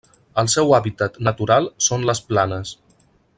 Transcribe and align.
El 0.43 0.47
seu 0.53 0.73
hàbitat 0.77 1.19
natural 1.27 1.69
són 1.89 2.09
les 2.11 2.23
planes. 2.31 2.73